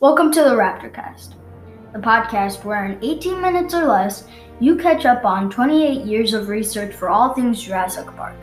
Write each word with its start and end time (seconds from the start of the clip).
Welcome 0.00 0.30
to 0.30 0.44
the 0.44 0.50
Raptorcast, 0.50 1.34
the 1.92 1.98
podcast 1.98 2.62
where 2.62 2.84
in 2.84 3.02
18 3.02 3.40
minutes 3.40 3.74
or 3.74 3.84
less, 3.84 4.28
you 4.60 4.76
catch 4.76 5.04
up 5.04 5.24
on 5.24 5.50
28 5.50 6.06
years 6.06 6.34
of 6.34 6.48
research 6.48 6.94
for 6.94 7.08
all 7.10 7.34
things 7.34 7.60
Jurassic 7.60 8.06
Park. 8.14 8.36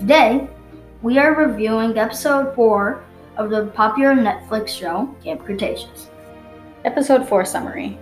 Today, 0.00 0.50
we 1.02 1.20
are 1.20 1.36
reviewing 1.36 1.96
episode 1.96 2.52
4 2.56 3.04
of 3.36 3.50
the 3.50 3.66
popular 3.76 4.12
Netflix 4.12 4.70
show, 4.70 5.14
Camp 5.22 5.44
Cretaceous. 5.44 6.10
Episode 6.84 7.28
4 7.28 7.44
Summary 7.44 7.96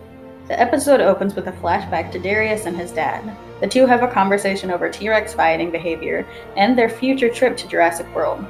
The 0.49 0.59
episode 0.59 1.03
opens 1.03 1.35
with 1.35 1.49
a 1.49 1.53
flashback 1.53 2.11
to 2.13 2.19
Darius 2.19 2.65
and 2.65 2.79
his 2.79 2.93
dad. 2.93 3.37
The 3.61 3.69
two 3.69 3.85
have 3.85 4.03
a 4.03 4.09
conversation 4.09 4.71
over 4.71 4.89
T 4.89 5.11
Rex 5.11 5.35
fighting 5.35 5.71
behavior 5.71 6.27
and 6.57 6.79
their 6.79 6.89
future 6.89 7.29
trip 7.29 7.59
to 7.59 7.69
Jurassic 7.69 8.07
World. 8.15 8.43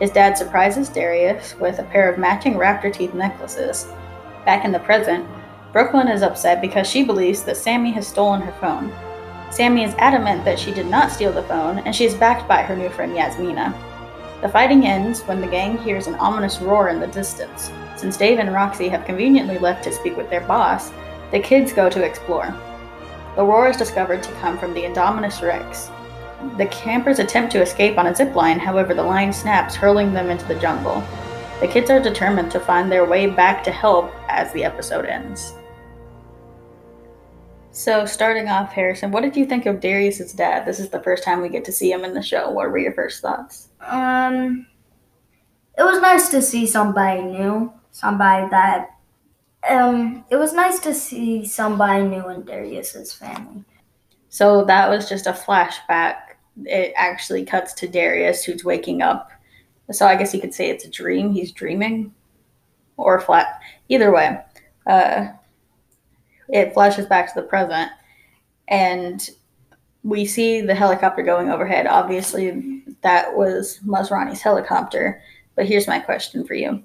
His 0.00 0.10
dad 0.10 0.38
surprises 0.38 0.88
Darius 0.88 1.54
with 1.60 1.78
a 1.78 1.84
pair 1.84 2.10
of 2.10 2.18
matching 2.18 2.54
raptor 2.54 2.92
teeth 2.92 3.12
necklaces. 3.12 3.86
Back 4.46 4.64
in 4.64 4.72
the 4.72 4.78
present, 4.80 5.26
Brooklyn 5.72 6.08
is 6.08 6.22
upset 6.22 6.60
because 6.60 6.88
she 6.88 7.04
believes 7.04 7.42
that 7.44 7.56
Sammy 7.56 7.92
has 7.92 8.08
stolen 8.08 8.40
her 8.40 8.52
phone. 8.52 8.92
Sammy 9.50 9.84
is 9.84 9.94
adamant 9.98 10.44
that 10.44 10.58
she 10.58 10.72
did 10.72 10.86
not 10.86 11.12
steal 11.12 11.32
the 11.32 11.42
phone, 11.42 11.78
and 11.80 11.94
she 11.94 12.06
is 12.06 12.14
backed 12.14 12.48
by 12.48 12.62
her 12.62 12.74
new 12.74 12.88
friend 12.88 13.14
Yasmina. 13.14 13.74
The 14.40 14.48
fighting 14.48 14.86
ends 14.86 15.20
when 15.22 15.40
the 15.40 15.46
gang 15.46 15.76
hears 15.76 16.06
an 16.06 16.14
ominous 16.14 16.60
roar 16.60 16.88
in 16.88 16.98
the 16.98 17.06
distance. 17.08 17.70
Since 17.96 18.16
Dave 18.16 18.38
and 18.38 18.54
Roxy 18.54 18.88
have 18.88 19.04
conveniently 19.04 19.58
left 19.58 19.84
to 19.84 19.92
speak 19.92 20.16
with 20.16 20.30
their 20.30 20.40
boss, 20.40 20.92
the 21.30 21.40
kids 21.40 21.74
go 21.74 21.90
to 21.90 22.02
explore. 22.02 22.54
The 23.36 23.44
roar 23.44 23.68
is 23.68 23.76
discovered 23.76 24.22
to 24.22 24.32
come 24.40 24.56
from 24.56 24.72
the 24.72 24.82
Indominus 24.84 25.42
Rex, 25.42 25.90
the 26.56 26.66
campers 26.66 27.18
attempt 27.18 27.52
to 27.52 27.62
escape 27.62 27.98
on 27.98 28.06
a 28.06 28.14
zip 28.14 28.34
line, 28.34 28.58
however, 28.58 28.94
the 28.94 29.02
line 29.02 29.32
snaps, 29.32 29.74
hurling 29.74 30.12
them 30.12 30.30
into 30.30 30.44
the 30.46 30.54
jungle. 30.54 31.02
The 31.60 31.68
kids 31.68 31.90
are 31.90 32.00
determined 32.00 32.50
to 32.52 32.60
find 32.60 32.90
their 32.90 33.04
way 33.04 33.26
back 33.26 33.62
to 33.64 33.70
help 33.70 34.12
as 34.28 34.52
the 34.52 34.64
episode 34.64 35.04
ends. 35.04 35.54
So, 37.72 38.04
starting 38.04 38.48
off, 38.48 38.72
Harrison, 38.72 39.10
what 39.10 39.22
did 39.22 39.36
you 39.36 39.46
think 39.46 39.66
of 39.66 39.80
Darius's 39.80 40.32
dad? 40.32 40.66
This 40.66 40.80
is 40.80 40.88
the 40.88 41.02
first 41.02 41.22
time 41.22 41.40
we 41.40 41.48
get 41.48 41.64
to 41.66 41.72
see 41.72 41.92
him 41.92 42.04
in 42.04 42.14
the 42.14 42.22
show. 42.22 42.50
What 42.50 42.70
were 42.70 42.78
your 42.78 42.94
first 42.94 43.22
thoughts? 43.22 43.68
Um, 43.80 44.66
it 45.78 45.82
was 45.82 46.00
nice 46.00 46.30
to 46.30 46.42
see 46.42 46.66
somebody 46.66 47.22
new, 47.22 47.72
somebody 47.90 48.48
that. 48.50 48.90
Um, 49.68 50.24
it 50.30 50.36
was 50.36 50.54
nice 50.54 50.78
to 50.80 50.94
see 50.94 51.44
somebody 51.44 52.02
new 52.04 52.28
in 52.30 52.44
Darius's 52.44 53.12
family. 53.12 53.64
So 54.30 54.64
that 54.64 54.88
was 54.88 55.08
just 55.08 55.26
a 55.26 55.32
flashback 55.32 56.29
it 56.66 56.92
actually 56.96 57.44
cuts 57.44 57.72
to 57.74 57.88
Darius 57.88 58.44
who's 58.44 58.64
waking 58.64 59.02
up. 59.02 59.30
So 59.92 60.06
I 60.06 60.16
guess 60.16 60.34
you 60.34 60.40
could 60.40 60.54
say 60.54 60.70
it's 60.70 60.84
a 60.84 60.90
dream. 60.90 61.32
He's 61.32 61.52
dreaming, 61.52 62.14
or 62.96 63.20
flat. 63.20 63.60
Either 63.88 64.12
way, 64.12 64.38
uh, 64.86 65.28
it 66.48 66.72
flashes 66.74 67.06
back 67.06 67.32
to 67.32 67.40
the 67.40 67.46
present, 67.46 67.90
and 68.68 69.28
we 70.02 70.24
see 70.24 70.60
the 70.60 70.74
helicopter 70.74 71.22
going 71.22 71.50
overhead. 71.50 71.86
Obviously, 71.86 72.82
that 73.02 73.36
was 73.36 73.80
Masrani's 73.84 74.40
helicopter. 74.40 75.22
But 75.56 75.66
here's 75.66 75.88
my 75.88 75.98
question 75.98 76.46
for 76.46 76.54
you: 76.54 76.82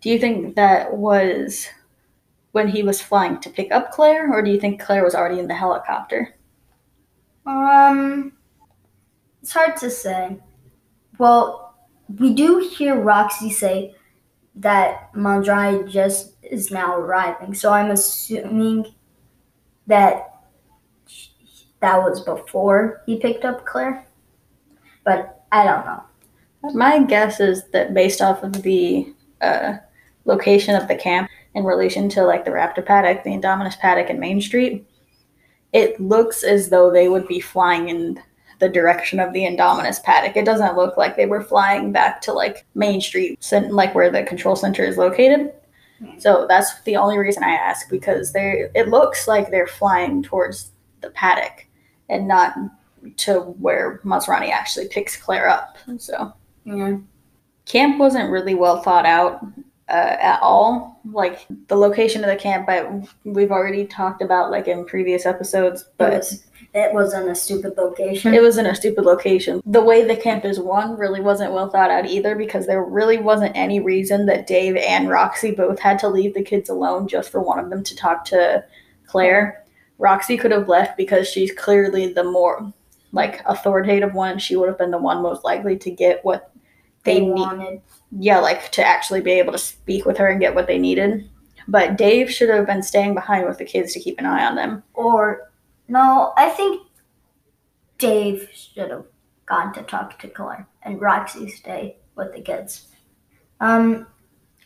Do 0.00 0.10
you 0.10 0.18
think 0.18 0.56
that 0.56 0.96
was 0.96 1.68
when 2.52 2.68
he 2.68 2.82
was 2.82 3.00
flying 3.00 3.38
to 3.40 3.50
pick 3.50 3.70
up 3.70 3.92
Claire, 3.92 4.32
or 4.32 4.42
do 4.42 4.50
you 4.50 4.58
think 4.58 4.80
Claire 4.80 5.04
was 5.04 5.14
already 5.14 5.38
in 5.38 5.48
the 5.48 5.54
helicopter? 5.54 6.34
Um, 7.46 8.32
it's 9.48 9.54
hard 9.54 9.78
to 9.78 9.88
say. 9.90 10.36
Well, 11.16 11.74
we 12.18 12.34
do 12.34 12.70
hear 12.76 13.00
Roxy 13.00 13.50
say 13.50 13.94
that 14.56 15.10
Masrani 15.14 15.88
just 15.88 16.34
is 16.42 16.70
now 16.70 16.94
arriving, 16.94 17.54
so 17.54 17.72
I'm 17.72 17.90
assuming 17.90 18.94
that 19.86 20.44
that 21.80 21.96
was 21.96 22.22
before 22.24 23.02
he 23.06 23.20
picked 23.20 23.46
up 23.46 23.64
Claire. 23.64 24.06
But 25.02 25.46
I 25.50 25.64
don't 25.64 25.86
know. 25.86 26.02
My 26.74 27.02
guess 27.04 27.40
is 27.40 27.62
that 27.70 27.94
based 27.94 28.20
off 28.20 28.42
of 28.42 28.52
the 28.62 29.14
uh, 29.40 29.78
location 30.26 30.74
of 30.74 30.88
the 30.88 30.94
camp 30.94 31.30
in 31.54 31.64
relation 31.64 32.10
to 32.10 32.24
like 32.24 32.44
the 32.44 32.50
Raptor 32.50 32.84
paddock, 32.84 33.24
the 33.24 33.30
Indominus 33.30 33.78
paddock, 33.78 34.10
and 34.10 34.20
Main 34.20 34.42
Street, 34.42 34.86
it 35.72 35.98
looks 35.98 36.42
as 36.42 36.68
though 36.68 36.90
they 36.90 37.08
would 37.08 37.26
be 37.26 37.40
flying 37.40 37.88
in 37.88 38.22
the 38.58 38.68
direction 38.68 39.20
of 39.20 39.32
the 39.32 39.44
Indominus 39.44 40.02
paddock. 40.02 40.36
It 40.36 40.44
doesn't 40.44 40.76
look 40.76 40.96
like 40.96 41.16
they 41.16 41.26
were 41.26 41.42
flying 41.42 41.92
back 41.92 42.20
to 42.22 42.32
like 42.32 42.66
Main 42.74 43.00
Street, 43.00 43.38
like 43.70 43.94
where 43.94 44.10
the 44.10 44.24
control 44.24 44.56
center 44.56 44.84
is 44.84 44.96
located. 44.96 45.52
Hmm. 46.00 46.18
So 46.18 46.46
that's 46.48 46.80
the 46.82 46.96
only 46.96 47.18
reason 47.18 47.44
I 47.44 47.50
ask 47.50 47.88
because 47.88 48.32
they 48.32 48.68
it 48.74 48.88
looks 48.88 49.28
like 49.28 49.50
they're 49.50 49.66
flying 49.66 50.22
towards 50.22 50.72
the 51.00 51.10
paddock 51.10 51.66
and 52.08 52.26
not 52.26 52.54
to 53.16 53.40
where 53.40 54.00
Masrani 54.04 54.50
actually 54.50 54.88
picks 54.88 55.16
Claire 55.16 55.48
up. 55.48 55.76
So 55.98 56.32
yeah. 56.64 56.96
Camp 57.64 57.98
wasn't 57.98 58.30
really 58.30 58.54
well 58.54 58.80
thought 58.80 59.06
out 59.06 59.44
uh, 59.88 60.16
at 60.20 60.40
all. 60.42 61.00
Like 61.10 61.46
the 61.68 61.76
location 61.76 62.22
of 62.22 62.30
the 62.30 62.36
camp, 62.36 62.66
but 62.66 62.90
we've 63.24 63.52
already 63.52 63.86
talked 63.86 64.22
about 64.22 64.50
like 64.50 64.68
in 64.68 64.84
previous 64.84 65.26
episodes. 65.26 65.84
But 65.96 66.12
it 66.12 66.16
was, 66.18 66.46
it 66.74 66.92
was 66.92 67.14
in 67.14 67.28
a 67.28 67.34
stupid 67.34 67.76
location. 67.76 68.34
It 68.34 68.42
was 68.42 68.58
in 68.58 68.66
a 68.66 68.74
stupid 68.74 69.04
location. 69.04 69.62
The 69.64 69.82
way 69.82 70.04
the 70.04 70.16
camp 70.16 70.44
won 70.44 70.96
really 70.96 71.20
wasn't 71.20 71.52
well 71.52 71.70
thought 71.70 71.90
out 71.90 72.06
either, 72.06 72.34
because 72.34 72.66
there 72.66 72.84
really 72.84 73.18
wasn't 73.18 73.56
any 73.56 73.80
reason 73.80 74.26
that 74.26 74.46
Dave 74.46 74.76
and 74.76 75.08
Roxy 75.08 75.52
both 75.52 75.78
had 75.78 75.98
to 76.00 76.08
leave 76.08 76.34
the 76.34 76.42
kids 76.42 76.68
alone 76.68 77.08
just 77.08 77.30
for 77.30 77.40
one 77.40 77.58
of 77.58 77.70
them 77.70 77.82
to 77.84 77.96
talk 77.96 78.24
to 78.26 78.64
Claire. 79.06 79.64
Roxy 79.98 80.36
could 80.36 80.52
have 80.52 80.68
left 80.68 80.96
because 80.96 81.28
she's 81.28 81.52
clearly 81.52 82.12
the 82.12 82.24
more 82.24 82.72
like 83.12 83.42
authoritative 83.46 84.14
one. 84.14 84.38
She 84.38 84.54
would 84.54 84.68
have 84.68 84.78
been 84.78 84.90
the 84.90 84.98
one 84.98 85.22
most 85.22 85.44
likely 85.44 85.76
to 85.78 85.90
get 85.90 86.24
what 86.24 86.52
they, 87.04 87.20
they 87.20 87.22
wanted. 87.22 87.70
Need 87.70 87.82
yeah, 88.18 88.38
like 88.38 88.70
to 88.72 88.86
actually 88.86 89.20
be 89.20 89.32
able 89.32 89.52
to 89.52 89.58
speak 89.58 90.04
with 90.04 90.16
her 90.18 90.28
and 90.28 90.40
get 90.40 90.54
what 90.54 90.66
they 90.66 90.78
needed. 90.78 91.28
But 91.66 91.98
Dave 91.98 92.30
should 92.30 92.48
have 92.48 92.66
been 92.66 92.82
staying 92.82 93.14
behind 93.14 93.46
with 93.46 93.58
the 93.58 93.64
kids 93.64 93.92
to 93.92 94.00
keep 94.00 94.18
an 94.18 94.26
eye 94.26 94.46
on 94.46 94.54
them. 94.54 94.82
Or, 94.94 95.47
no, 95.88 96.32
I 96.36 96.50
think 96.50 96.82
Dave 97.98 98.48
should 98.52 98.90
have 98.90 99.04
gone 99.46 99.72
to 99.74 99.82
talk 99.82 100.18
to 100.20 100.28
Claire 100.28 100.68
and 100.82 101.00
Roxy 101.00 101.48
stay 101.48 101.96
with 102.14 102.34
the 102.34 102.40
kids. 102.40 102.88
Um, 103.60 104.06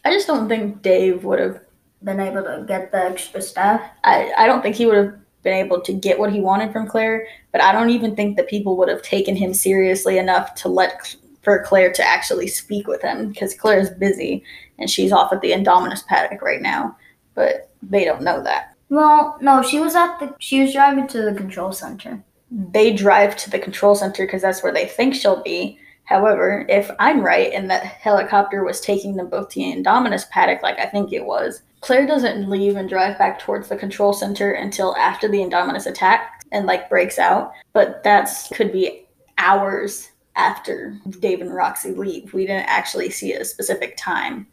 I 0.05 0.13
just 0.13 0.27
don't 0.27 0.49
think 0.49 0.83
Dave 0.83 1.25
would 1.25 1.39
have 1.39 1.61
been 2.03 2.21
able 2.21 2.43
to 2.43 2.65
get 2.67 2.91
the 2.91 2.99
extra 2.99 3.41
stuff. 3.41 3.81
I, 4.05 4.33
I 4.37 4.47
don't 4.47 4.63
think 4.63 4.77
he 4.77 4.87
would 4.87 4.97
have 4.97 5.15
been 5.43 5.55
able 5.55 5.81
to 5.81 5.93
get 5.93 6.19
what 6.19 6.33
he 6.33 6.41
wanted 6.41 6.73
from 6.73 6.87
Claire, 6.87 7.27
but 7.53 7.63
I 7.63 7.73
don't 7.73 7.91
even 7.91 8.15
think 8.17 8.37
that 8.37 8.49
people 8.49 8.77
would 8.77 8.89
have 8.89 9.03
taken 9.03 9.37
him 9.37 9.55
seriously 9.55 10.19
enough 10.19 10.55
to 10.57 10.69
let 10.69 11.15
for 11.43 11.65
Claire 11.65 11.93
to 11.93 12.07
actually 12.07 12.47
speak 12.47 12.87
with 12.87 13.03
him 13.03 13.31
because 13.31 13.55
Claire's 13.55 13.91
busy 13.91 14.45
and 14.79 14.89
she's 14.89 15.13
off 15.13 15.33
at 15.33 15.41
the 15.41 15.51
Indominus 15.51 16.07
paddock 16.07 16.41
right 16.41 16.63
now, 16.63 16.97
but 17.35 17.71
they 17.83 18.05
don't 18.05 18.23
know 18.23 18.43
that. 18.43 18.72
Well, 18.93 19.39
no, 19.41 19.63
she 19.63 19.81
was 19.81 19.95
at 19.95 20.19
the 20.19 20.35
she 20.39 20.61
was 20.61 20.75
driving 20.75 21.07
to 21.09 21.23
the 21.23 21.33
control 21.33 21.73
center. 21.73 22.23
They 22.51 22.93
drive 22.93 23.37
to 23.37 23.49
the 23.49 23.59
control 23.59 23.95
center 23.95 24.27
because 24.27 24.43
that's 24.43 24.63
where 24.63 24.73
they 24.73 24.85
think 24.85 25.15
she'll 25.15 25.43
be. 25.43 25.79
However, 26.05 26.67
if 26.69 26.91
I'm 26.99 27.25
right 27.25 27.51
and 27.55 27.71
that 27.71 27.85
helicopter 27.85 28.63
was 28.63 28.83
taking 28.83 29.17
them 29.17 29.31
both 29.31 29.49
to 29.49 29.61
the 29.61 29.73
Indominus 29.75 30.29
paddock, 30.29 30.63
like 30.63 30.79
I 30.79 30.85
think 30.85 31.11
it 31.11 31.25
was, 31.25 31.63
Claire 31.81 32.07
doesn't 32.07 32.51
leave 32.51 32.77
and 32.77 32.87
drive 32.87 33.17
back 33.17 33.39
towards 33.39 33.71
the 33.71 33.77
control 33.77 34.13
center 34.13 34.53
until 34.53 34.95
after 34.97 35.27
the 35.27 35.39
Indominus 35.39 35.87
attack 35.87 36.45
and 36.53 36.67
like 36.67 36.91
breaks 36.91 37.19
out. 37.19 37.55
But 37.73 38.03
that's 38.03 38.49
could 38.49 38.73
be 38.73 39.07
hours 39.39 40.11
after 40.37 40.99
Dave 41.19 41.41
and 41.41 41.55
Roxy 41.55 41.93
leave. 41.95 42.35
We 42.35 42.45
didn't 42.45 42.69
actually 42.69 43.09
see 43.09 43.33
a 43.33 43.43
specific 43.47 43.97
time. 43.97 44.47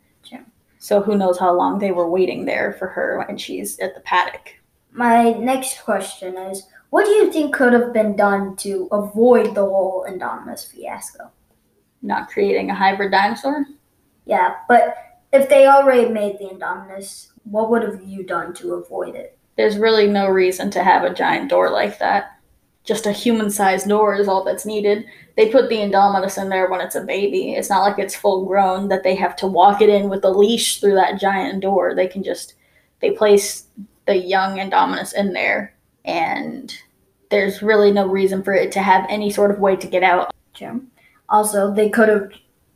So 0.80 1.02
who 1.02 1.18
knows 1.18 1.38
how 1.38 1.54
long 1.54 1.78
they 1.78 1.92
were 1.92 2.10
waiting 2.10 2.46
there 2.46 2.74
for 2.74 2.88
her 2.88 3.24
when 3.28 3.38
she's 3.38 3.78
at 3.80 3.94
the 3.96 4.02
paddock. 4.02 4.56
My 4.92 5.34
next 5.34 5.82
question 5.84 6.38
is 6.38 6.68
what 6.90 7.06
do 7.06 7.12
you 7.12 7.32
think 7.32 7.54
could 7.54 7.74
have 7.74 7.94
been 7.94 8.16
done 8.16 8.56
to 8.58 8.88
avoid 8.92 9.54
the 9.54 9.66
whole 9.66 10.06
Indominus 10.10 10.72
fiasco? 10.72 11.30
Not 12.02 12.30
creating 12.30 12.70
a 12.70 12.76
hybrid 12.76 13.12
dinosaur? 13.12 13.66
Yeah, 14.26 14.56
but 14.68 14.96
if 15.32 15.50
they 15.50 15.68
already 15.68 16.10
made 16.10 16.40
the 16.40 16.46
Indominus, 16.46 17.32
what 17.44 17.70
would 17.70 17.84
have 17.84 18.02
you 18.04 18.24
done 18.24 18.54
to 18.56 18.76
avoid 18.76 19.16
it? 19.16 19.38
There's 19.58 19.78
really 19.78 20.08
no 20.08 20.28
reason 20.30 20.72
to 20.72 20.84
have 20.84 21.04
a 21.04 21.14
giant 21.14 21.50
door 21.50 21.70
like 21.70 22.00
that 22.00 22.39
just 22.90 23.06
a 23.06 23.12
human 23.12 23.52
sized 23.52 23.88
door 23.88 24.16
is 24.16 24.28
all 24.28 24.44
that's 24.44 24.66
needed. 24.66 25.06
They 25.38 25.52
put 25.52 25.70
the 25.70 25.78
Indominus 25.78 26.42
in 26.42 26.50
there 26.50 26.68
when 26.70 26.82
it's 26.82 26.96
a 26.96 27.02
baby. 27.02 27.54
It's 27.54 27.70
not 27.70 27.84
like 27.84 28.00
it's 28.00 28.16
full 28.16 28.46
grown 28.46 28.88
that 28.88 29.04
they 29.04 29.14
have 29.14 29.36
to 29.38 29.48
walk 29.48 29.80
it 29.80 29.90
in 29.90 30.10
with 30.10 30.26
a 30.26 30.30
leash 30.30 30.82
through 30.82 30.96
that 30.96 31.22
giant 31.22 31.62
door. 31.62 31.94
They 31.94 32.08
can 32.08 32.24
just 32.24 32.56
they 33.00 33.12
place 33.12 33.68
the 34.08 34.18
young 34.18 34.58
Indominus 34.58 35.14
in 35.14 35.34
there 35.34 35.76
and 36.04 36.76
there's 37.30 37.62
really 37.62 37.92
no 37.92 38.08
reason 38.08 38.42
for 38.42 38.54
it 38.54 38.72
to 38.72 38.82
have 38.82 39.06
any 39.08 39.30
sort 39.30 39.52
of 39.52 39.60
way 39.60 39.76
to 39.76 39.86
get 39.86 40.02
out. 40.02 40.34
Jim. 40.54 40.90
Also, 41.30 41.72
they 41.72 41.90
could 41.90 42.10
have 42.10 42.32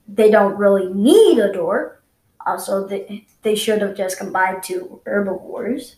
they 0.08 0.30
don't 0.30 0.56
really 0.58 0.94
need 0.94 1.40
a 1.40 1.52
door. 1.52 2.04
Also, 2.46 2.88
they, 2.88 3.26
they 3.42 3.56
should 3.56 3.82
have 3.82 3.98
just 3.98 4.20
combined 4.20 4.62
two 4.62 5.02
herbivores. 5.08 5.96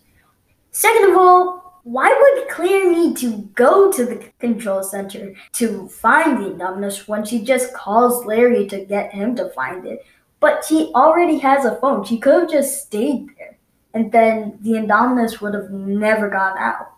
Second 0.72 1.12
of 1.12 1.18
all, 1.18 1.65
why 1.86 2.10
would 2.10 2.50
Claire 2.50 2.92
need 2.92 3.16
to 3.18 3.44
go 3.54 3.92
to 3.92 4.06
the 4.06 4.16
control 4.40 4.82
center 4.82 5.36
to 5.52 5.88
find 5.88 6.40
the 6.40 6.50
Indominus 6.50 7.08
when 7.08 7.24
she 7.24 7.44
just 7.44 7.76
calls 7.76 8.26
Larry 8.26 8.66
to 8.70 8.86
get 8.86 9.14
him 9.14 9.36
to 9.36 9.52
find 9.52 9.86
it? 9.86 10.04
But 10.40 10.66
she 10.66 10.92
already 10.96 11.38
has 11.38 11.64
a 11.64 11.76
phone. 11.76 12.04
She 12.04 12.18
could 12.18 12.42
have 12.42 12.50
just 12.50 12.82
stayed 12.82 13.28
there. 13.38 13.60
And 13.94 14.12
then 14.12 14.58
the 14.62 14.72
Indominus 14.72 15.42
would 15.42 15.54
have 15.54 15.70
never 15.70 16.28
gone 16.28 16.58
out. 16.58 16.94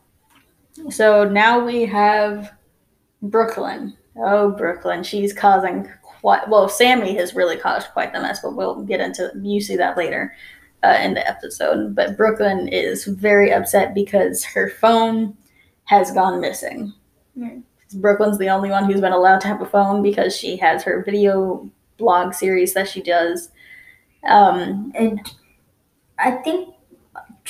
So 0.90 1.26
now 1.26 1.66
we 1.66 1.84
have 1.84 2.54
Brooklyn. 3.22 3.98
Oh, 4.16 4.52
Brooklyn. 4.52 5.04
She's 5.04 5.34
causing 5.34 5.92
quite, 6.02 6.48
well, 6.48 6.70
Sammy 6.70 7.14
has 7.16 7.36
really 7.36 7.58
caused 7.58 7.90
quite 7.90 8.14
the 8.14 8.22
mess, 8.22 8.40
but 8.42 8.56
we'll 8.56 8.84
get 8.84 9.02
into, 9.02 9.34
you 9.42 9.60
see 9.60 9.76
that 9.76 9.98
later 9.98 10.34
uh, 10.84 11.00
in 11.02 11.14
the 11.14 11.28
episode. 11.28 11.96
But 11.96 12.18
Brooklyn 12.18 12.68
is 12.68 13.06
very 13.06 13.52
upset 13.52 13.94
because 13.94 14.44
her 14.44 14.70
phone 14.70 15.36
has 15.86 16.12
gone 16.12 16.42
missing. 16.42 16.94
Brooklyn's 17.94 18.38
the 18.38 18.50
only 18.50 18.70
one 18.70 18.86
who's 18.86 19.02
been 19.02 19.14
allowed 19.14 19.42
to 19.42 19.48
have 19.48 19.62
a 19.62 19.66
phone 19.66 20.02
because 20.04 20.36
she 20.36 20.58
has 20.58 20.84
her 20.84 21.04
video 21.04 21.70
blog 21.98 22.34
series 22.34 22.74
that 22.74 22.90
she 22.90 23.02
does. 23.02 23.50
Um, 24.28 24.92
And 24.96 25.22
I 26.20 26.32
think, 26.32 26.74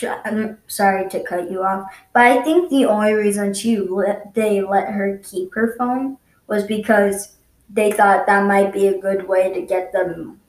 I'm 0.04 0.60
sorry 0.68 1.10
to 1.10 1.24
cut 1.24 1.50
you 1.50 1.64
off, 1.64 1.92
but 2.14 2.24
I 2.24 2.42
think 2.44 2.70
the 2.70 2.86
only 2.86 3.14
reason 3.14 3.54
she 3.54 3.78
let, 3.80 4.34
they 4.36 4.62
let 4.62 4.90
her 4.90 5.20
keep 5.24 5.54
her 5.56 5.76
phone 5.78 6.18
was 6.46 6.66
because 6.66 7.36
they 7.70 7.92
thought 7.92 8.28
that 8.28 8.46
might 8.46 8.72
be 8.72 8.88
a 8.88 9.00
good 9.00 9.28
way 9.28 9.52
to 9.54 9.62
get 9.62 9.92
them 9.92 10.40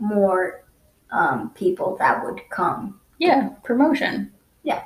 more 0.00 0.61
um, 1.12 1.50
people 1.50 1.96
that 1.98 2.24
would 2.24 2.40
come. 2.50 2.98
yeah, 3.18 3.50
promotion. 3.62 4.32
Yeah. 4.64 4.82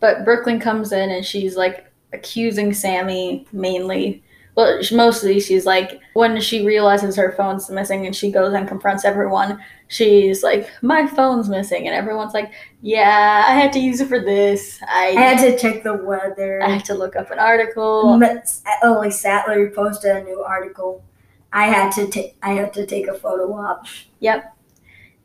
But 0.00 0.24
Brooklyn 0.24 0.58
comes 0.58 0.92
in 0.92 1.10
and 1.10 1.24
she's 1.24 1.56
like 1.56 1.86
accusing 2.12 2.72
Sammy 2.74 3.46
mainly. 3.52 4.22
Well, 4.56 4.80
mostly 4.92 5.38
she's 5.40 5.64
like, 5.64 6.00
when 6.14 6.40
she 6.40 6.66
realizes 6.66 7.14
her 7.16 7.32
phone's 7.32 7.70
missing 7.70 8.04
and 8.04 8.14
she 8.14 8.32
goes 8.32 8.52
and 8.52 8.66
confronts 8.66 9.04
everyone, 9.04 9.62
she's 9.86 10.42
like, 10.42 10.68
my 10.82 11.06
phone's 11.06 11.48
missing. 11.48 11.86
And 11.86 11.94
everyone's 11.94 12.34
like, 12.34 12.52
yeah, 12.82 13.44
I 13.46 13.52
had 13.52 13.72
to 13.74 13.78
use 13.78 14.00
it 14.00 14.08
for 14.08 14.18
this. 14.18 14.80
I, 14.88 15.14
I 15.16 15.20
had 15.20 15.38
to 15.38 15.56
check 15.56 15.84
the 15.84 15.94
weather. 15.94 16.62
I 16.62 16.70
had 16.70 16.84
to 16.86 16.94
look 16.94 17.14
up 17.14 17.30
an 17.30 17.38
article. 17.38 18.02
Like 18.82 19.12
Sattler 19.12 19.70
posted 19.70 20.16
a 20.16 20.24
new 20.24 20.40
article. 20.42 21.04
I 21.52 21.66
had 21.66 21.92
to 21.92 22.08
take. 22.08 22.36
I 22.42 22.52
had 22.52 22.72
to 22.74 22.86
take 22.86 23.06
a 23.06 23.14
photo 23.14 23.52
op. 23.54 23.86
Yep. 24.18 24.56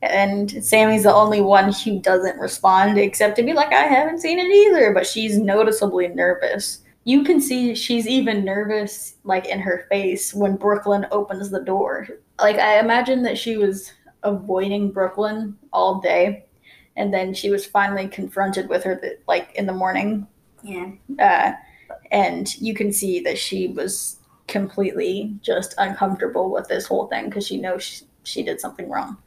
And 0.01 0.63
Sammy's 0.63 1.03
the 1.03 1.13
only 1.13 1.41
one 1.41 1.71
who 1.71 1.99
doesn't 1.99 2.39
respond, 2.39 2.97
except 2.97 3.35
to 3.37 3.43
be 3.43 3.53
like, 3.53 3.71
I 3.71 3.83
haven't 3.83 4.19
seen 4.19 4.39
it 4.39 4.43
either. 4.43 4.93
But 4.93 5.07
she's 5.07 5.37
noticeably 5.37 6.07
nervous. 6.09 6.81
You 7.05 7.23
can 7.23 7.39
see 7.39 7.75
she's 7.75 8.07
even 8.07 8.43
nervous, 8.43 9.15
like 9.23 9.45
in 9.47 9.59
her 9.59 9.85
face, 9.89 10.33
when 10.33 10.55
Brooklyn 10.55 11.05
opens 11.11 11.49
the 11.49 11.61
door. 11.61 12.07
Like, 12.39 12.57
I 12.57 12.79
imagine 12.79 13.23
that 13.23 13.37
she 13.37 13.57
was 13.57 13.91
avoiding 14.23 14.91
Brooklyn 14.91 15.57
all 15.71 16.01
day. 16.01 16.45
And 16.97 17.13
then 17.13 17.33
she 17.33 17.51
was 17.51 17.65
finally 17.65 18.07
confronted 18.07 18.69
with 18.69 18.83
her, 18.83 19.01
like 19.27 19.53
in 19.55 19.65
the 19.65 19.73
morning. 19.73 20.27
Yeah. 20.63 20.91
Uh, 21.19 21.53
and 22.11 22.55
you 22.61 22.73
can 22.73 22.91
see 22.91 23.19
that 23.21 23.37
she 23.37 23.67
was 23.67 24.17
completely 24.47 25.35
just 25.41 25.75
uncomfortable 25.77 26.51
with 26.51 26.67
this 26.67 26.85
whole 26.85 27.07
thing 27.07 27.25
because 27.25 27.45
she 27.45 27.57
knows 27.57 27.83
she, 27.83 28.05
she 28.23 28.43
did 28.43 28.59
something 28.59 28.89
wrong. 28.89 29.17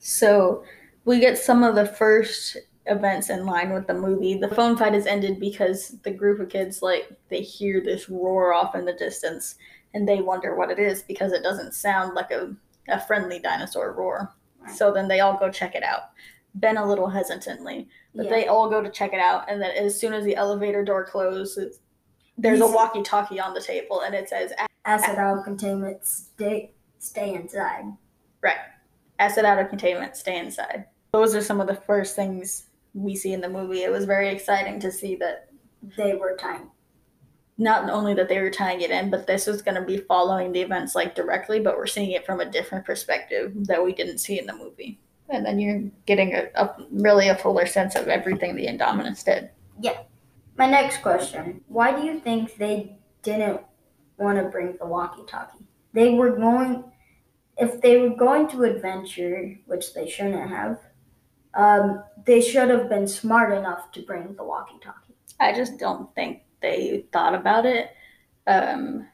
So 0.00 0.64
we 1.04 1.20
get 1.20 1.38
some 1.38 1.62
of 1.62 1.74
the 1.76 1.86
first 1.86 2.56
events 2.86 3.30
in 3.30 3.46
line 3.46 3.72
with 3.72 3.86
the 3.86 3.94
movie. 3.94 4.34
The 4.34 4.48
phone 4.48 4.76
fight 4.76 4.94
is 4.94 5.06
ended 5.06 5.38
because 5.38 5.90
the 6.02 6.10
group 6.10 6.40
of 6.40 6.48
kids 6.48 6.82
like 6.82 7.08
they 7.28 7.42
hear 7.42 7.80
this 7.80 8.08
roar 8.08 8.52
off 8.52 8.74
in 8.74 8.84
the 8.84 8.94
distance 8.94 9.54
and 9.94 10.08
they 10.08 10.20
wonder 10.20 10.56
what 10.56 10.70
it 10.70 10.78
is 10.78 11.02
because 11.02 11.32
it 11.32 11.42
doesn't 11.42 11.74
sound 11.74 12.14
like 12.14 12.30
a, 12.30 12.54
a 12.88 13.00
friendly 13.00 13.38
dinosaur 13.38 13.92
roar. 13.92 14.32
So 14.74 14.92
then 14.92 15.08
they 15.08 15.20
all 15.20 15.38
go 15.38 15.50
check 15.50 15.74
it 15.74 15.82
out. 15.82 16.10
Ben 16.54 16.76
a 16.76 16.86
little 16.86 17.08
hesitantly, 17.08 17.88
but 18.14 18.24
Yeah. 18.24 18.30
they 18.30 18.46
all 18.46 18.68
go 18.68 18.82
to 18.82 18.90
check 18.90 19.12
it 19.12 19.20
out. 19.20 19.48
And 19.50 19.60
then 19.62 19.70
as 19.76 19.98
soon 19.98 20.12
as 20.12 20.24
the 20.24 20.36
elevator 20.36 20.84
door 20.84 21.04
closes, 21.04 21.80
there's 22.36 22.60
a 22.60 22.66
walkie-talkie 22.66 23.38
on 23.38 23.52
the 23.54 23.60
table, 23.60 24.00
and 24.00 24.14
it 24.14 24.28
says 24.28 24.52
Asset 24.84 25.18
out 25.18 25.44
containment. 25.44 26.06
Stay. 26.06 26.72
Stay 26.98 27.34
inside. 27.34 27.84
"Asset 29.20 29.44
out 29.44 29.58
of 29.60 29.68
containment, 29.68 30.16
stay 30.16 30.38
inside." 30.38 30.86
Those 31.12 31.34
are 31.36 31.42
some 31.42 31.60
of 31.60 31.68
the 31.68 31.74
first 31.76 32.16
things 32.16 32.70
we 32.94 33.14
see 33.14 33.32
in 33.32 33.40
the 33.40 33.48
movie. 33.48 33.82
It 33.84 33.92
was 33.92 34.04
very 34.04 34.28
exciting 34.30 34.80
to 34.80 34.90
see 34.90 35.14
that 35.16 35.48
They 35.96 36.14
were 36.14 36.36
time. 36.36 36.70
not 37.58 37.90
only 37.90 38.14
that 38.14 38.28
they 38.28 38.40
were 38.40 38.50
tying 38.50 38.80
it 38.80 38.90
in, 38.90 39.10
but 39.10 39.26
this 39.26 39.46
was 39.46 39.60
going 39.62 39.74
to 39.74 39.82
be 39.82 39.98
following 39.98 40.50
the 40.50 40.62
events 40.62 40.94
like 40.94 41.14
directly, 41.14 41.60
but 41.60 41.76
we're 41.76 41.86
seeing 41.86 42.12
it 42.12 42.24
from 42.24 42.40
a 42.40 42.50
different 42.50 42.84
perspective 42.86 43.52
that 43.66 43.84
we 43.84 43.92
didn't 43.92 44.18
see 44.18 44.38
in 44.38 44.46
the 44.46 44.54
movie. 44.56 44.98
And 45.28 45.44
then 45.44 45.58
you're 45.60 45.82
getting 46.06 46.34
a, 46.34 46.48
a 46.54 46.74
really 46.90 47.28
a 47.28 47.36
fuller 47.36 47.66
sense 47.66 47.94
of 47.96 48.08
everything 48.08 48.56
the 48.56 48.66
Indominus 48.66 49.22
did. 49.24 49.50
Yeah. 49.80 49.98
My 50.56 50.66
next 50.70 51.02
question: 51.02 51.60
Why 51.68 51.94
do 51.94 52.04
you 52.06 52.18
think 52.20 52.56
they 52.56 52.96
didn't 53.22 53.60
want 54.18 54.38
to 54.38 54.44
bring 54.44 54.76
the 54.78 54.86
walkie-talkie? 54.86 55.64
They 55.92 56.10
were 56.14 56.30
going. 56.36 56.84
If 57.60 57.80
they 57.82 57.98
were 57.98 58.16
going 58.16 58.48
to 58.48 58.64
adventure, 58.64 59.58
which 59.66 59.94
they 59.94 60.08
shouldn't 60.08 60.48
have, 60.48 60.80
um, 61.54 62.02
they 62.24 62.40
should 62.40 62.70
have 62.70 62.88
been 62.88 63.06
smart 63.06 63.52
enough 63.52 63.92
to 63.92 64.02
bring 64.02 64.34
the 64.34 64.44
walkie-talkie. 64.44 65.14
I 65.38 65.52
just 65.52 65.78
don't 65.78 66.14
think 66.14 66.42
they 66.62 67.06
thought 67.12 67.34
about 67.34 67.66
it. 67.66 67.90
Um, 68.46 69.06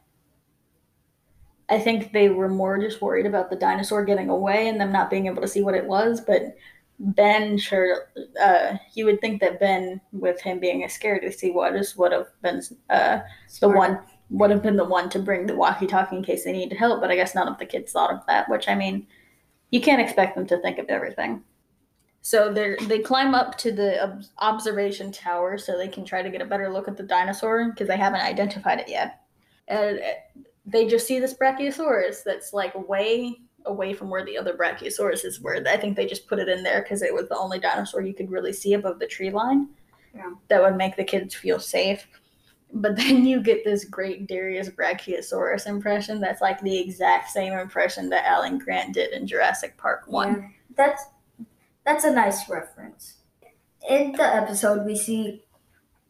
I 1.68 1.80
think 1.80 2.12
they 2.12 2.28
were 2.28 2.48
more 2.48 2.78
just 2.78 3.02
worried 3.02 3.26
about 3.26 3.50
the 3.50 3.56
dinosaur 3.56 4.04
getting 4.04 4.28
away 4.28 4.68
and 4.68 4.80
them 4.80 4.92
not 4.92 5.10
being 5.10 5.26
able 5.26 5.42
to 5.42 5.48
see 5.48 5.62
what 5.62 5.74
it 5.74 5.84
was. 5.84 6.20
But 6.20 6.56
Ben, 6.98 7.58
sure, 7.58 8.10
uh, 8.40 8.76
you 8.94 9.04
would 9.04 9.20
think 9.20 9.40
that 9.40 9.60
Ben, 9.60 10.00
with 10.12 10.40
him 10.40 10.60
being 10.60 10.88
scared 10.88 11.22
to 11.22 11.32
see 11.32 11.50
what 11.50 11.74
is, 11.74 11.96
would 11.96 12.12
have 12.12 12.28
been 12.42 12.62
uh, 12.88 13.20
the 13.60 13.68
one 13.68 13.98
would 14.30 14.50
have 14.50 14.62
been 14.62 14.76
the 14.76 14.84
one 14.84 15.08
to 15.10 15.18
bring 15.18 15.46
the 15.46 15.56
walkie-talkie 15.56 16.16
in 16.16 16.24
case 16.24 16.44
they 16.44 16.52
needed 16.52 16.76
help. 16.76 17.00
But 17.00 17.10
I 17.10 17.16
guess 17.16 17.34
none 17.34 17.48
of 17.48 17.58
the 17.58 17.66
kids 17.66 17.92
thought 17.92 18.12
of 18.12 18.26
that. 18.26 18.48
Which 18.48 18.68
I 18.68 18.74
mean, 18.74 19.06
you 19.70 19.80
can't 19.80 20.00
expect 20.00 20.36
them 20.36 20.46
to 20.48 20.60
think 20.60 20.78
of 20.78 20.86
everything. 20.86 21.42
So 22.22 22.52
they 22.52 22.76
they 22.86 22.98
climb 22.98 23.34
up 23.34 23.56
to 23.58 23.70
the 23.70 24.24
observation 24.38 25.12
tower 25.12 25.58
so 25.58 25.78
they 25.78 25.86
can 25.86 26.04
try 26.04 26.22
to 26.22 26.30
get 26.30 26.42
a 26.42 26.46
better 26.46 26.72
look 26.72 26.88
at 26.88 26.96
the 26.96 27.04
dinosaur 27.04 27.70
because 27.70 27.86
they 27.86 27.96
haven't 27.96 28.22
identified 28.22 28.80
it 28.80 28.88
yet. 28.88 29.20
And 29.68 30.00
uh, 30.00 30.42
they 30.64 30.88
just 30.88 31.06
see 31.06 31.20
this 31.20 31.34
Brachiosaurus 31.34 32.24
that's 32.24 32.52
like 32.52 32.74
way 32.88 33.36
away 33.64 33.94
from 33.94 34.10
where 34.10 34.24
the 34.24 34.38
other 34.38 34.54
Brachiosauruses 34.54 35.40
were. 35.40 35.62
I 35.68 35.76
think 35.76 35.96
they 35.96 36.06
just 36.06 36.26
put 36.26 36.38
it 36.38 36.48
in 36.48 36.62
there 36.62 36.82
because 36.82 37.02
it 37.02 37.14
was 37.14 37.28
the 37.28 37.36
only 37.36 37.58
dinosaur 37.58 38.00
you 38.00 38.14
could 38.14 38.30
really 38.30 38.52
see 38.52 38.74
above 38.74 38.98
the 38.98 39.06
tree 39.06 39.30
line. 39.30 39.68
Yeah. 40.14 40.32
That 40.48 40.62
would 40.62 40.76
make 40.76 40.96
the 40.96 41.04
kids 41.04 41.34
feel 41.34 41.60
safe. 41.60 42.06
But 42.72 42.96
then 42.96 43.24
you 43.24 43.40
get 43.40 43.64
this 43.64 43.84
great 43.84 44.26
Darius 44.26 44.68
Brachiosaurus 44.68 45.66
impression 45.66 46.20
that's 46.20 46.40
like 46.42 46.60
the 46.60 46.78
exact 46.78 47.30
same 47.30 47.52
impression 47.52 48.08
that 48.10 48.26
Alan 48.26 48.58
Grant 48.58 48.94
did 48.94 49.12
in 49.12 49.26
Jurassic 49.26 49.76
Park 49.76 50.04
1. 50.06 50.28
Yeah, 50.34 50.48
that's 50.76 51.04
that's 51.84 52.04
a 52.04 52.10
nice 52.10 52.48
reference. 52.48 53.18
In 53.88 54.12
the 54.12 54.24
episode, 54.24 54.84
we 54.84 54.96
see 54.96 55.44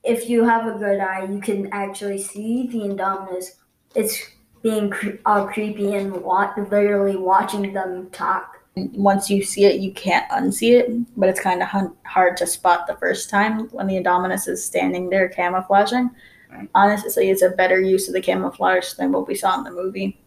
if 0.03 0.29
you 0.31 0.45
have 0.45 0.67
a 0.67 0.79
good 0.79 1.01
eye, 1.01 1.25
you 1.31 1.41
can 1.41 1.69
actually 1.73 2.19
see 2.19 2.67
the 2.69 2.79
Indominus. 2.79 3.57
It's 3.95 4.19
being 4.63 4.89
cre- 4.91 5.17
all 5.27 5.47
creepy 5.47 5.95
and 5.95 6.23
wa- 6.23 6.53
literally 6.57 7.17
watching 7.17 7.73
them 7.73 8.09
talk. 8.11 8.53
once 8.77 9.29
you 9.31 9.43
see 9.43 9.65
it, 9.65 9.81
you 9.81 9.93
can't 9.93 10.29
unsee 10.31 10.79
it, 10.79 10.91
but 11.19 11.29
it's 11.29 11.41
kind 11.41 11.63
of 11.63 11.69
hun- 11.69 11.97
hard 12.05 12.37
to 12.37 12.47
spot 12.47 12.87
the 12.87 12.97
first 12.97 13.29
time 13.31 13.69
when 13.71 13.87
the 13.87 13.95
Indominus 13.95 14.49
is 14.49 14.65
standing 14.65 15.09
there 15.11 15.29
camouflaging. 15.29 16.11
Right. 16.51 16.69
Honestly, 16.75 17.31
it's 17.31 17.43
a 17.43 17.51
better 17.51 17.81
use 17.81 18.09
of 18.09 18.15
the 18.15 18.21
camouflage 18.21 18.93
than 18.95 19.13
what 19.13 19.27
we 19.29 19.35
saw 19.35 19.59
in 19.59 19.65
the 19.65 19.71
movie. 19.71 20.21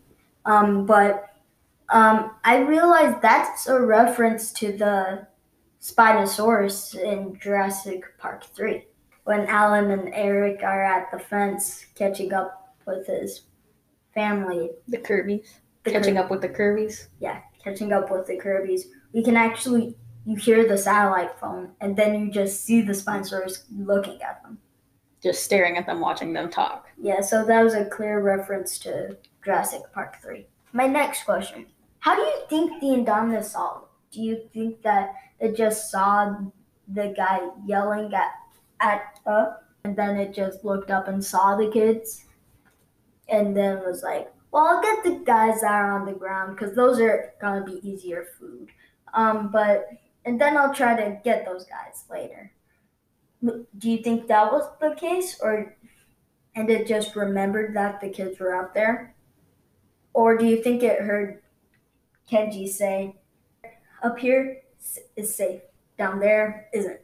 Um, 0.45 0.85
but 0.85 1.29
um, 1.89 2.31
I 2.43 2.59
realized 2.59 3.21
that's 3.21 3.67
a 3.67 3.79
reference 3.79 4.51
to 4.53 4.71
the 4.71 5.27
Spinosaurus 5.81 6.95
in 6.95 7.39
Jurassic 7.39 8.03
Park 8.17 8.43
3. 8.43 8.85
When 9.23 9.45
Alan 9.47 9.91
and 9.91 10.13
Eric 10.13 10.63
are 10.63 10.83
at 10.83 11.11
the 11.11 11.19
fence 11.19 11.85
catching 11.95 12.33
up 12.33 12.75
with 12.85 13.07
his 13.07 13.43
family. 14.13 14.71
The 14.87 14.97
Kirby's. 14.97 15.59
The 15.83 15.91
Catching 15.91 16.15
Kir- 16.15 16.21
up 16.21 16.31
with 16.31 16.41
the 16.41 16.49
Kirby's. 16.49 17.07
Yeah, 17.19 17.39
catching 17.63 17.93
up 17.93 18.11
with 18.11 18.27
the 18.27 18.35
Kirby's. 18.35 18.87
We 19.13 19.23
can 19.23 19.37
actually, 19.37 19.95
you 20.25 20.35
hear 20.35 20.67
the 20.67 20.77
satellite 20.77 21.39
phone, 21.39 21.71
and 21.79 21.95
then 21.95 22.19
you 22.19 22.31
just 22.31 22.65
see 22.65 22.81
the 22.81 22.93
Spinosaurus 22.93 23.63
looking 23.71 24.21
at 24.21 24.43
them. 24.43 24.57
Just 25.21 25.43
staring 25.43 25.77
at 25.77 25.85
them, 25.85 25.99
watching 25.99 26.33
them 26.33 26.49
talk. 26.49 26.87
Yeah, 27.01 27.21
so 27.21 27.45
that 27.45 27.61
was 27.61 27.73
a 27.73 27.85
clear 27.85 28.21
reference 28.21 28.79
to 28.79 29.17
Jurassic 29.43 29.81
Park 29.93 30.21
3. 30.21 30.45
My 30.71 30.87
next 30.87 31.23
question. 31.23 31.65
How 31.99 32.15
do 32.15 32.21
you 32.21 32.41
think 32.49 32.79
the 32.79 32.87
Indominus 32.87 33.45
saw 33.45 33.81
do 34.11 34.21
you 34.21 34.49
think 34.53 34.81
that 34.81 35.13
it 35.39 35.55
just 35.55 35.91
saw 35.91 36.35
the 36.87 37.13
guy 37.15 37.47
yelling 37.65 38.13
at 38.13 38.31
at 38.79 39.19
up 39.25 39.63
and 39.83 39.95
then 39.95 40.17
it 40.17 40.33
just 40.33 40.63
looked 40.63 40.89
up 40.89 41.07
and 41.07 41.23
saw 41.23 41.55
the 41.55 41.69
kids? 41.69 42.25
And 43.27 43.55
then 43.55 43.79
was 43.85 44.01
like 44.01 44.31
well 44.51 44.65
i'll 44.65 44.81
get 44.81 45.03
the 45.03 45.23
guys 45.23 45.61
that 45.61 45.71
are 45.71 45.99
on 45.99 46.07
the 46.07 46.13
ground 46.13 46.55
because 46.55 46.75
those 46.75 46.99
are 46.99 47.33
gonna 47.39 47.63
be 47.63 47.79
easier 47.87 48.25
food. 48.39 48.69
Um, 49.13 49.49
but 49.51 49.87
and 50.25 50.41
then 50.41 50.57
i'll 50.57 50.73
try 50.73 50.95
to 50.95 51.19
get 51.23 51.45
those 51.45 51.65
guys 51.65 52.05
later 52.09 52.51
do 53.43 53.89
you 53.89 54.03
think 54.03 54.27
that 54.27 54.51
was 54.51 54.69
the 54.81 54.95
case 54.95 55.39
or 55.41 55.75
and 56.55 56.69
it 56.69 56.87
just 56.87 57.15
remembered 57.15 57.75
that 57.75 58.01
the 58.01 58.09
kids 58.09 58.39
were 58.39 58.53
out 58.53 58.73
there 58.73 59.15
or 60.13 60.37
do 60.37 60.45
you 60.45 60.61
think 60.61 60.83
it 60.83 61.01
heard 61.01 61.41
kenji 62.29 62.67
say 62.67 63.15
up 64.03 64.19
here 64.19 64.61
is 65.15 65.33
safe 65.33 65.61
down 65.97 66.19
there 66.19 66.67
isn't 66.73 66.99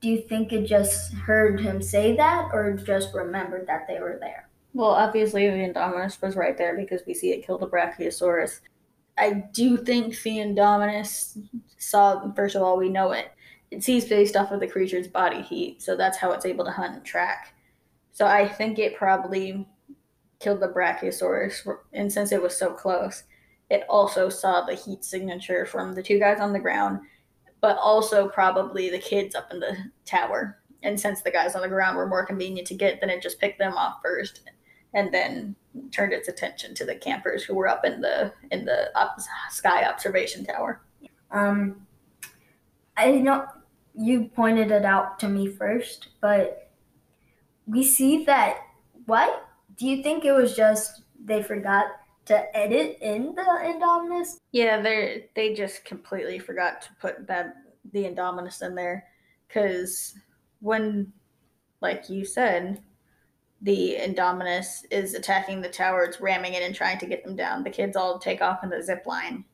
do 0.00 0.08
you 0.08 0.20
think 0.22 0.52
it 0.52 0.66
just 0.66 1.14
heard 1.14 1.60
him 1.60 1.80
say 1.80 2.16
that 2.16 2.50
or 2.52 2.72
just 2.72 3.14
remembered 3.14 3.66
that 3.66 3.86
they 3.86 4.00
were 4.00 4.18
there 4.20 4.48
well, 4.74 4.90
obviously, 4.90 5.48
the 5.48 5.72
Indominus 5.72 6.20
was 6.20 6.34
right 6.34 6.58
there 6.58 6.76
because 6.76 7.02
we 7.06 7.14
see 7.14 7.30
it 7.30 7.46
kill 7.46 7.58
the 7.58 7.68
Brachiosaurus. 7.68 8.60
I 9.16 9.44
do 9.52 9.76
think 9.76 10.20
the 10.20 10.38
Indominus 10.38 11.38
saw, 11.78 12.32
first 12.32 12.56
of 12.56 12.62
all, 12.62 12.76
we 12.76 12.88
know 12.88 13.12
it. 13.12 13.32
It 13.74 13.82
sees 13.82 14.04
based 14.04 14.36
off 14.36 14.52
of 14.52 14.60
the 14.60 14.68
creature's 14.68 15.08
body 15.08 15.42
heat, 15.42 15.82
so 15.82 15.96
that's 15.96 16.16
how 16.16 16.30
it's 16.30 16.46
able 16.46 16.64
to 16.64 16.70
hunt 16.70 16.94
and 16.94 17.04
track. 17.04 17.54
So 18.12 18.24
I 18.24 18.46
think 18.46 18.78
it 18.78 18.94
probably 18.94 19.66
killed 20.38 20.60
the 20.60 20.68
Brachiosaurus, 20.68 21.66
and 21.92 22.12
since 22.12 22.30
it 22.30 22.40
was 22.40 22.56
so 22.56 22.72
close, 22.72 23.24
it 23.70 23.84
also 23.88 24.28
saw 24.28 24.64
the 24.64 24.76
heat 24.76 25.04
signature 25.04 25.66
from 25.66 25.92
the 25.92 26.04
two 26.04 26.20
guys 26.20 26.38
on 26.38 26.52
the 26.52 26.60
ground, 26.60 27.00
but 27.60 27.76
also 27.78 28.28
probably 28.28 28.90
the 28.90 28.98
kids 28.98 29.34
up 29.34 29.48
in 29.50 29.58
the 29.58 29.76
tower. 30.04 30.60
And 30.84 30.98
since 31.00 31.22
the 31.22 31.32
guys 31.32 31.56
on 31.56 31.62
the 31.62 31.68
ground 31.68 31.96
were 31.96 32.06
more 32.06 32.24
convenient 32.24 32.68
to 32.68 32.76
get, 32.76 33.00
then 33.00 33.10
it 33.10 33.22
just 33.22 33.40
picked 33.40 33.58
them 33.58 33.72
off 33.72 33.96
first 34.04 34.42
and 34.92 35.12
then 35.12 35.56
turned 35.90 36.12
its 36.12 36.28
attention 36.28 36.76
to 36.76 36.84
the 36.84 36.94
campers 36.94 37.42
who 37.42 37.56
were 37.56 37.66
up 37.66 37.84
in 37.84 38.00
the 38.00 38.32
in 38.52 38.64
the 38.64 38.92
sky 39.50 39.84
observation 39.84 40.44
tower. 40.44 40.80
Um, 41.32 41.84
I 42.96 43.10
know 43.12 43.48
you 43.94 44.30
pointed 44.34 44.70
it 44.70 44.84
out 44.84 45.18
to 45.20 45.28
me 45.28 45.48
first, 45.48 46.08
but 46.20 46.70
we 47.66 47.82
see 47.82 48.24
that. 48.24 48.58
What 49.06 49.48
do 49.76 49.86
you 49.86 50.02
think? 50.02 50.24
It 50.24 50.32
was 50.32 50.56
just 50.56 51.02
they 51.24 51.42
forgot 51.42 51.86
to 52.26 52.56
edit 52.56 52.98
in 53.00 53.34
the 53.34 53.42
Indominus. 53.42 54.38
Yeah, 54.52 54.80
they 54.80 55.26
they 55.34 55.54
just 55.54 55.84
completely 55.84 56.38
forgot 56.38 56.82
to 56.82 56.88
put 57.00 57.26
that 57.26 57.54
the 57.92 58.04
Indominus 58.04 58.62
in 58.62 58.74
there 58.74 59.04
because 59.46 60.14
when, 60.60 61.12
like 61.80 62.08
you 62.08 62.24
said, 62.24 62.82
the 63.62 63.96
Indominus 64.00 64.84
is 64.90 65.14
attacking 65.14 65.60
the 65.60 65.68
tower. 65.68 66.04
It's 66.04 66.20
ramming 66.20 66.54
it 66.54 66.62
and 66.62 66.74
trying 66.74 66.98
to 66.98 67.06
get 67.06 67.24
them 67.24 67.36
down. 67.36 67.62
The 67.62 67.70
kids 67.70 67.96
all 67.96 68.18
take 68.18 68.42
off 68.42 68.64
in 68.64 68.70
the 68.70 68.82
zip 68.82 69.06
line. 69.06 69.44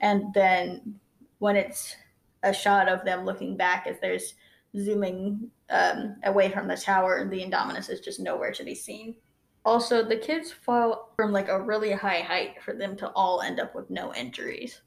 And 0.00 0.34
then 0.34 1.00
when 1.38 1.56
it's 1.56 1.96
a 2.42 2.52
shot 2.52 2.88
of 2.88 3.04
them 3.04 3.24
looking 3.24 3.56
back 3.56 3.86
as 3.86 3.96
there's 4.00 4.34
zooming 4.76 5.50
um, 5.70 6.16
away 6.24 6.50
from 6.50 6.68
the 6.68 6.76
tower, 6.76 7.16
and 7.16 7.30
the 7.30 7.42
Indominus 7.42 7.90
is 7.90 8.00
just 8.00 8.20
nowhere 8.20 8.52
to 8.52 8.64
be 8.64 8.74
seen. 8.74 9.14
Also, 9.64 10.02
the 10.02 10.16
kids 10.16 10.50
fall 10.50 11.12
from 11.16 11.32
like 11.32 11.48
a 11.48 11.62
really 11.62 11.92
high 11.92 12.20
height 12.20 12.60
for 12.62 12.74
them 12.74 12.96
to 12.96 13.10
all 13.10 13.42
end 13.42 13.60
up 13.60 13.74
with 13.74 13.88
no 13.90 14.12
injuries. 14.14 14.80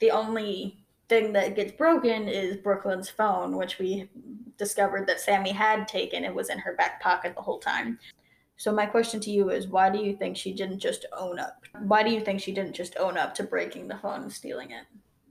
The 0.00 0.10
only 0.10 0.84
thing 1.08 1.32
that 1.32 1.54
gets 1.54 1.72
broken 1.72 2.28
is 2.28 2.56
Brooklyn's 2.56 3.08
phone, 3.08 3.56
which 3.56 3.78
we 3.78 4.10
discovered 4.58 5.06
that 5.06 5.20
Sammy 5.20 5.52
had 5.52 5.86
taken. 5.86 6.24
It 6.24 6.34
was 6.34 6.50
in 6.50 6.58
her 6.58 6.74
back 6.74 7.00
pocket 7.00 7.34
the 7.36 7.42
whole 7.42 7.60
time. 7.60 7.98
So 8.56 8.72
my 8.72 8.86
question 8.86 9.20
to 9.20 9.30
you 9.30 9.50
is 9.50 9.68
why 9.68 9.90
do 9.90 9.98
you 9.98 10.16
think 10.16 10.36
she 10.36 10.52
didn't 10.52 10.80
just 10.80 11.04
own 11.16 11.38
up? 11.38 11.62
Why 11.82 12.02
do 12.02 12.10
you 12.10 12.20
think 12.20 12.40
she 12.40 12.52
didn't 12.52 12.72
just 12.72 12.96
own 12.96 13.16
up 13.16 13.34
to 13.36 13.42
breaking 13.42 13.86
the 13.86 13.98
phone 13.98 14.22
and 14.22 14.32
stealing 14.32 14.70
it? 14.70 14.86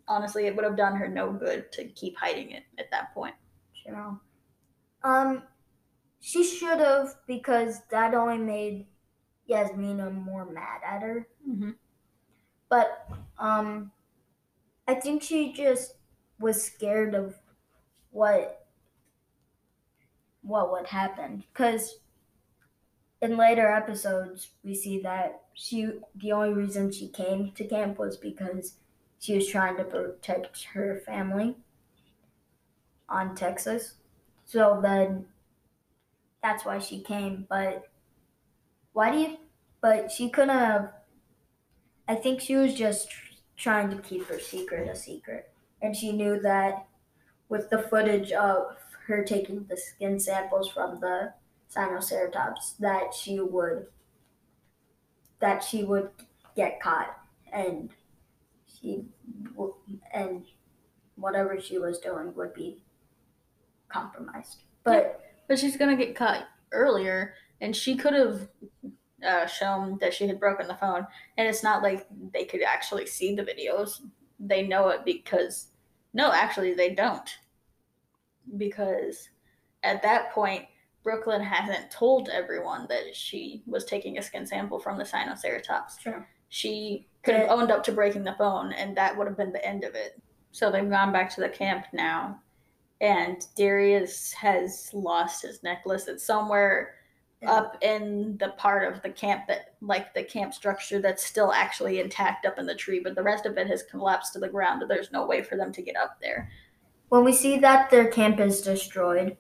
Honestly, 0.07 0.45
it 0.45 0.55
would 0.55 0.65
have 0.65 0.77
done 0.77 0.95
her 0.95 1.07
no 1.07 1.31
good 1.31 1.71
to 1.73 1.85
keep 1.85 2.17
hiding 2.17 2.51
it 2.51 2.63
at 2.77 2.91
that 2.91 3.13
point. 3.13 3.35
Sure. 3.73 4.19
Um 5.03 5.43
she 6.19 6.43
should 6.43 6.79
have 6.79 7.15
because 7.27 7.81
that 7.91 8.13
only 8.13 8.37
made 8.37 8.87
Yasmina 9.47 10.09
more 10.09 10.45
mad 10.45 10.81
at 10.85 11.01
her. 11.01 11.27
Mm-hmm. 11.47 11.71
But 12.69 13.07
um 13.37 13.91
I 14.87 14.95
think 14.95 15.23
she 15.23 15.53
just 15.53 15.95
was 16.39 16.61
scared 16.61 17.15
of 17.15 17.35
what 18.11 18.67
what 20.41 20.71
would 20.71 20.87
happen 20.87 21.43
because 21.51 21.99
in 23.21 23.35
later 23.37 23.71
episodes 23.71 24.49
we 24.63 24.75
see 24.75 25.01
that 25.01 25.41
she 25.53 25.89
the 26.15 26.31
only 26.31 26.53
reason 26.53 26.91
she 26.91 27.07
came 27.07 27.51
to 27.51 27.63
camp 27.63 27.97
was 27.97 28.17
because 28.17 28.75
she 29.25 29.35
was 29.35 29.47
trying 29.47 29.75
to 29.75 29.83
protect 29.83 30.65
her 30.65 31.01
family 31.03 31.55
on 33.09 33.33
Texas. 33.33 33.95
So 34.45 34.79
then 34.83 35.25
that's 36.43 36.63
why 36.63 36.77
she 36.77 36.99
came, 37.01 37.47
but 37.49 37.87
why 38.93 39.11
do 39.11 39.17
you 39.17 39.37
but 39.81 40.11
she 40.11 40.29
couldn't 40.29 40.49
have 40.49 40.91
I 42.07 42.13
think 42.13 42.39
she 42.39 42.55
was 42.55 42.75
just 42.75 43.07
trying 43.57 43.89
to 43.89 43.97
keep 43.97 44.27
her 44.27 44.39
secret 44.39 44.87
a 44.87 44.95
secret. 44.95 45.49
And 45.81 45.95
she 45.95 46.11
knew 46.11 46.39
that 46.41 46.85
with 47.49 47.71
the 47.71 47.79
footage 47.79 48.31
of 48.31 48.77
her 49.07 49.23
taking 49.23 49.65
the 49.65 49.77
skin 49.77 50.19
samples 50.19 50.69
from 50.69 50.99
the 50.99 51.33
Sinoceratops 51.75 52.77
that 52.79 53.11
she 53.15 53.39
would 53.39 53.87
that 55.39 55.63
she 55.63 55.83
would 55.83 56.09
get 56.55 56.79
caught 56.79 57.17
and 57.51 57.89
and 60.13 60.45
whatever 61.15 61.59
she 61.59 61.77
was 61.77 61.99
doing 61.99 62.33
would 62.35 62.53
be 62.53 62.83
compromised. 63.89 64.63
But 64.83 65.21
but 65.47 65.59
she's 65.59 65.77
gonna 65.77 65.95
get 65.95 66.15
caught 66.15 66.45
earlier, 66.71 67.33
and 67.61 67.75
she 67.75 67.95
could 67.95 68.13
have 68.13 68.47
uh, 69.25 69.45
shown 69.47 69.97
that 69.99 70.13
she 70.13 70.27
had 70.27 70.39
broken 70.39 70.67
the 70.67 70.75
phone, 70.75 71.07
and 71.37 71.47
it's 71.47 71.63
not 71.63 71.83
like 71.83 72.07
they 72.33 72.45
could 72.45 72.61
actually 72.61 73.07
see 73.07 73.35
the 73.35 73.43
videos. 73.43 74.01
They 74.39 74.67
know 74.67 74.89
it 74.89 75.05
because 75.05 75.67
no, 76.13 76.31
actually 76.31 76.73
they 76.73 76.93
don't, 76.93 77.29
because 78.57 79.29
at 79.83 80.01
that 80.03 80.31
point 80.31 80.65
Brooklyn 81.03 81.41
hasn't 81.41 81.91
told 81.91 82.29
everyone 82.29 82.87
that 82.89 83.15
she 83.15 83.63
was 83.67 83.85
taking 83.85 84.17
a 84.17 84.21
skin 84.21 84.45
sample 84.45 84.79
from 84.79 84.97
the 84.97 85.03
Sinoceratops. 85.03 85.99
Sure. 86.01 86.27
She 86.49 87.07
could 87.25 87.35
have 87.35 87.49
owned 87.49 87.71
up 87.71 87.83
to 87.85 87.91
breaking 87.91 88.23
the 88.23 88.35
phone, 88.37 88.71
and 88.73 88.95
that 88.95 89.17
would 89.17 89.27
have 89.27 89.37
been 89.37 89.51
the 89.51 89.65
end 89.65 89.83
of 89.83 89.95
it. 89.95 90.21
So 90.51 90.71
they've 90.71 90.89
gone 90.89 91.11
back 91.11 91.33
to 91.35 91.41
the 91.41 91.49
camp 91.49 91.85
now, 91.91 92.39
and 93.01 93.45
Darius 93.57 94.31
has 94.33 94.89
lost 94.93 95.41
his 95.41 95.63
necklace. 95.63 96.07
It's 96.07 96.25
somewhere 96.25 96.95
up 97.47 97.77
in 97.81 98.37
the 98.39 98.49
part 98.57 98.91
of 98.91 99.01
the 99.01 99.09
camp 99.09 99.47
that 99.47 99.75
like 99.81 100.13
the 100.13 100.23
camp 100.23 100.53
structure 100.53 100.99
that's 100.99 101.25
still 101.25 101.51
actually 101.51 101.99
intact 101.99 102.45
up 102.45 102.57
in 102.57 102.65
the 102.65 102.75
tree 102.75 102.99
but 102.99 103.15
the 103.15 103.21
rest 103.21 103.45
of 103.45 103.57
it 103.57 103.67
has 103.67 103.83
collapsed 103.83 104.33
to 104.33 104.39
the 104.39 104.47
ground 104.47 104.83
there's 104.87 105.11
no 105.11 105.25
way 105.25 105.41
for 105.41 105.55
them 105.55 105.71
to 105.71 105.81
get 105.81 105.95
up 105.95 106.17
there 106.21 106.49
when 107.09 107.23
we 107.23 107.33
see 107.33 107.57
that 107.59 107.89
their 107.89 108.07
camp 108.07 108.39
is 108.39 108.61
destroyed 108.61 109.37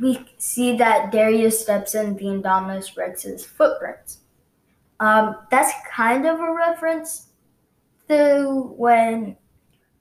we 0.00 0.26
see 0.38 0.76
that 0.76 1.12
darius 1.12 1.60
steps 1.60 1.94
in 1.94 2.16
the 2.16 2.24
indominus 2.24 2.96
rex's 2.96 3.44
footprints 3.44 4.20
um, 5.04 5.36
that's 5.50 5.72
kind 5.90 6.26
of 6.26 6.40
a 6.40 6.52
reference 6.52 7.28
to 8.08 8.74
when 8.76 9.36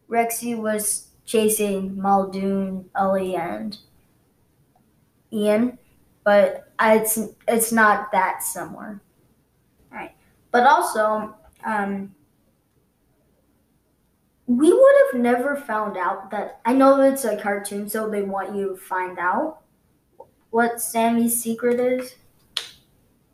rexy 0.09 0.57
was 0.57 1.09
chasing 1.25 1.99
muldoon 1.99 2.89
ellie 2.95 3.35
and 3.35 3.77
ian 5.31 5.77
but 6.23 6.71
it's 6.81 7.19
it's 7.47 7.71
not 7.71 8.11
that 8.11 8.43
similar. 8.43 9.01
All 9.91 9.97
right, 9.97 10.15
but 10.51 10.65
also 10.65 11.35
um, 11.65 12.13
we 14.47 14.71
would 14.71 14.95
have 15.11 15.21
never 15.21 15.55
found 15.55 15.97
out 15.97 16.31
that. 16.31 16.59
I 16.65 16.73
know 16.73 17.01
it's 17.01 17.25
a 17.25 17.37
cartoon, 17.37 17.89
so 17.89 18.09
they 18.09 18.23
want 18.23 18.55
you 18.55 18.69
to 18.69 18.75
find 18.75 19.19
out 19.19 19.59
what 20.49 20.81
Sammy's 20.81 21.41
secret 21.41 21.79
is. 21.79 22.15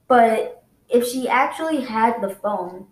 But 0.07 0.58
if 0.89 1.07
she 1.07 1.27
actually 1.27 1.81
had 1.81 2.21
the 2.21 2.29
phone, 2.29 2.87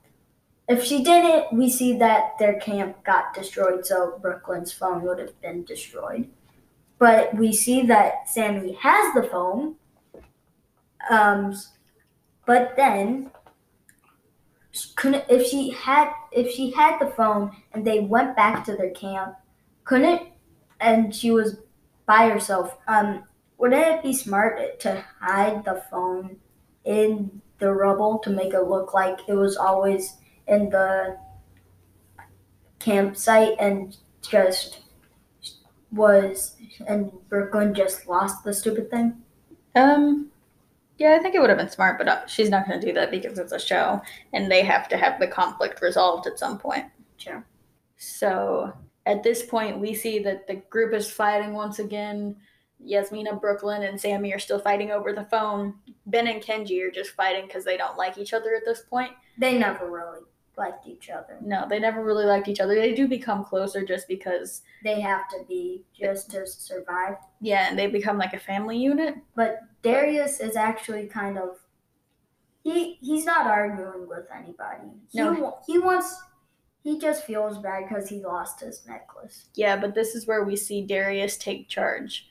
if 0.68 0.84
she 0.84 1.04
didn't, 1.04 1.54
we 1.54 1.70
see 1.70 1.98
that 1.98 2.38
their 2.40 2.60
camp 2.60 3.04
got 3.04 3.34
destroyed, 3.34 3.86
so 3.86 4.20
Brooklyn's 4.22 4.72
phone 4.72 5.02
would 5.04 5.20
have 5.20 5.40
been 5.42 5.64
destroyed. 5.64 6.30
But 7.00 7.36
we 7.36 7.54
see 7.54 7.84
that 7.84 8.28
Sammy 8.28 8.74
has 8.74 9.14
the 9.14 9.24
phone, 9.24 9.76
um, 11.10 11.56
but 12.46 12.76
then, 12.76 13.32
couldn't 14.96 15.24
if 15.30 15.48
she 15.48 15.72
had 15.72 16.12
if 16.32 16.52
she 16.52 16.72
had 16.72 17.00
the 17.00 17.12
phone 17.12 17.52
and 17.72 17.86
they 17.86 18.00
went 18.00 18.36
back 18.36 18.66
to 18.66 18.76
their 18.76 18.92
camp, 18.92 19.36
couldn't 19.86 20.22
and 20.80 21.14
she 21.16 21.32
was 21.32 21.58
by 22.06 22.30
herself. 22.30 22.78
Um, 22.88 23.24
wouldn't 23.58 23.82
it 23.82 24.04
be 24.04 24.14
smart 24.14 24.80
to 24.82 25.04
hide 25.20 25.66
the 25.66 25.84
phone 25.90 26.38
in 26.84 27.42
the 27.60 27.74
rubble 27.74 28.20
to 28.20 28.30
make 28.30 28.54
it 28.54 28.64
look 28.64 28.94
like 28.94 29.20
it 29.28 29.34
was 29.34 29.58
always 29.58 30.18
in 30.48 30.70
the 30.70 31.18
campsite 32.80 33.56
and 33.60 33.98
just 34.22 34.80
was 35.92 36.56
and 36.88 37.12
Brooklyn 37.30 37.74
just 37.74 38.08
lost 38.08 38.44
the 38.44 38.54
stupid 38.54 38.90
thing? 38.92 39.18
Um, 39.76 40.32
yeah, 40.98 41.16
I 41.18 41.20
think 41.22 41.36
it 41.36 41.40
would 41.40 41.50
have 41.50 41.60
been 41.60 41.70
smart, 41.70 41.98
but 41.98 42.08
uh, 42.08 42.26
she's 42.26 42.50
not 42.50 42.68
going 42.68 42.80
to 42.80 42.86
do 42.86 42.94
that 42.94 43.12
because 43.12 43.38
it's 43.38 43.52
a 43.52 43.60
show, 43.60 44.02
and 44.34 44.52
they 44.52 44.64
have 44.64 44.88
to 44.90 44.98
have 44.98 45.20
the 45.20 45.28
conflict 45.28 45.82
resolved 45.82 46.28
at 46.28 46.40
some 46.40 46.58
point. 46.58 46.86
Sure. 47.18 47.46
So 47.98 48.74
at 49.06 49.24
this 49.24 49.46
point, 49.46 49.80
we 49.80 49.94
see 49.94 50.20
that 50.20 50.48
the 50.48 50.56
group 50.56 50.94
is 50.94 51.10
fighting 51.10 51.54
once 51.54 51.80
again. 51.80 52.36
Yasmina, 52.80 53.36
Brooklyn, 53.36 53.84
and 53.84 54.00
Sammy 54.00 54.34
are 54.34 54.40
still 54.40 54.60
fighting 54.60 54.92
over 54.92 55.14
the 55.14 55.26
phone. 55.26 55.76
Ben 56.06 56.28
and 56.28 56.42
Kenji 56.42 56.82
are 56.84 56.92
just 56.92 57.12
fighting 57.12 57.46
because 57.48 57.66
they 57.66 57.78
don't 57.78 57.98
like 57.98 58.18
each 58.18 58.34
other 58.34 58.54
at 58.56 58.64
this 58.66 58.82
point. 58.82 59.12
They 59.38 59.58
never 59.58 59.90
really 59.90 60.20
liked 60.58 60.88
each 60.88 61.10
other. 61.10 61.38
No, 61.42 61.66
they 61.70 61.80
never 61.80 62.04
really 62.04 62.26
liked 62.26 62.48
each 62.48 62.60
other. 62.60 62.76
They 62.76 62.94
do 62.96 63.08
become 63.08 63.44
closer 63.44 63.86
just 63.86 64.08
because, 64.08 64.62
They 64.84 65.02
have 65.02 65.28
to 65.30 65.44
be 65.48 65.84
just 66.00 66.32
to 66.32 66.48
survive. 66.48 67.16
yeah, 67.42 67.68
and 67.70 67.78
they 67.78 67.88
become 67.88 68.18
like 68.18 68.34
a 68.34 68.40
family 68.40 68.78
unit. 68.78 69.16
But 69.36 69.62
Darius 69.84 70.40
is 70.40 70.56
actually 70.56 71.08
kind 71.08 71.38
of 71.38 71.58
he 72.64 72.94
he's 73.02 73.26
not 73.26 73.48
arguing 73.48 74.08
with 74.08 74.26
anybody. 74.36 74.90
He 75.10 75.20
No. 75.20 75.58
he 75.66 75.78
wants 75.80 76.20
he 76.84 77.00
just 77.00 77.26
feels 77.26 77.58
bad 77.60 77.84
because 77.88 78.10
he 78.10 78.24
lost 78.24 78.62
his 78.62 78.86
necklace. 78.88 79.46
Yeah, 79.56 79.76
but 79.78 79.94
this 79.94 80.16
is 80.16 80.26
where 80.26 80.44
we 80.44 80.56
see 80.56 80.86
Darius 80.86 81.38
take 81.38 81.68
charge. 81.70 82.30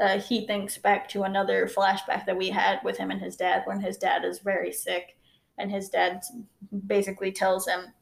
Uh, 0.00 0.20
he 0.20 0.46
thinks 0.46 0.78
back 0.78 1.08
to 1.08 1.24
another 1.24 1.66
flashback 1.66 2.24
that 2.26 2.36
we 2.36 2.50
had 2.50 2.80
with 2.84 2.96
him 2.96 3.10
and 3.10 3.20
his 3.20 3.36
dad 3.36 3.62
when 3.64 3.80
his 3.80 3.96
dad 3.96 4.24
is 4.24 4.38
very 4.38 4.72
sick, 4.72 5.16
and 5.58 5.70
his 5.70 5.88
dad 5.88 6.22
basically 6.86 7.32
tells 7.32 7.66
him, 7.66 7.92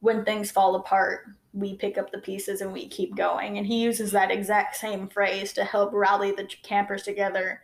"When 0.00 0.24
things 0.24 0.50
fall 0.50 0.74
apart, 0.76 1.26
we 1.52 1.76
pick 1.76 1.96
up 1.96 2.10
the 2.10 2.18
pieces 2.18 2.60
and 2.60 2.72
we 2.72 2.88
keep 2.88 3.16
going." 3.16 3.58
And 3.58 3.66
he 3.66 3.82
uses 3.82 4.12
that 4.12 4.30
exact 4.30 4.76
same 4.76 5.08
phrase 5.08 5.52
to 5.54 5.64
help 5.64 5.92
rally 5.92 6.32
the 6.32 6.46
campers 6.62 7.02
together 7.02 7.62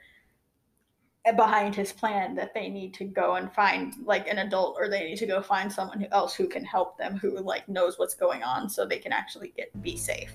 behind 1.36 1.74
his 1.74 1.92
plan 1.92 2.34
that 2.34 2.54
they 2.54 2.68
need 2.68 2.94
to 2.94 3.04
go 3.04 3.34
and 3.34 3.52
find 3.52 3.94
like 4.04 4.26
an 4.26 4.38
adult 4.38 4.76
or 4.78 4.88
they 4.88 5.04
need 5.04 5.18
to 5.18 5.26
go 5.26 5.42
find 5.42 5.70
someone 5.70 6.06
else 6.12 6.34
who 6.34 6.48
can 6.48 6.64
help 6.64 6.96
them 6.96 7.16
who 7.16 7.38
like 7.40 7.68
knows 7.68 7.98
what's 7.98 8.14
going 8.14 8.42
on 8.42 8.70
so 8.70 8.86
they 8.86 8.98
can 8.98 9.12
actually 9.12 9.52
get 9.54 9.82
be 9.82 9.96
safe 9.96 10.32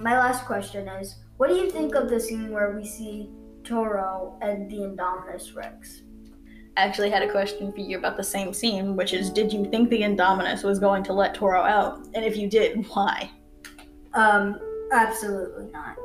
My 0.00 0.16
last 0.16 0.44
question 0.44 0.86
is, 0.86 1.16
what 1.38 1.48
do 1.48 1.56
you 1.56 1.70
think 1.70 1.96
of 1.96 2.08
the 2.08 2.20
scene 2.20 2.52
where 2.52 2.76
we 2.76 2.84
see 2.86 3.30
Toro 3.64 4.38
and 4.40 4.70
the 4.70 4.76
Indominus 4.76 5.56
Rex? 5.56 6.02
I 6.76 6.82
actually 6.82 7.10
had 7.10 7.22
a 7.24 7.30
question 7.30 7.72
for 7.72 7.80
you 7.80 7.98
about 7.98 8.16
the 8.16 8.22
same 8.22 8.54
scene, 8.54 8.94
which 8.94 9.12
is 9.12 9.30
Did 9.30 9.52
you 9.52 9.64
think 9.64 9.90
the 9.90 10.02
Indominus 10.02 10.62
was 10.62 10.78
going 10.78 11.02
to 11.04 11.12
let 11.12 11.34
Toro 11.34 11.62
out? 11.62 12.06
And 12.14 12.24
if 12.24 12.36
you 12.36 12.48
did, 12.48 12.86
why? 12.90 13.28
Um, 14.14 14.60
absolutely 14.92 15.66
not. 15.72 15.96